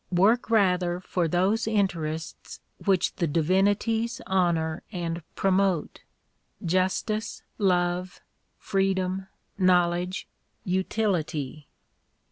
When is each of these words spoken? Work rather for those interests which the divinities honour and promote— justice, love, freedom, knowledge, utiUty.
Work 0.11 0.49
rather 0.49 0.99
for 0.99 1.27
those 1.27 1.67
interests 1.67 2.59
which 2.85 3.13
the 3.17 3.27
divinities 3.27 4.19
honour 4.25 4.81
and 4.91 5.21
promote— 5.35 6.01
justice, 6.75 7.43
love, 7.59 8.19
freedom, 8.57 9.27
knowledge, 9.59 10.27
utiUty. 10.65 11.67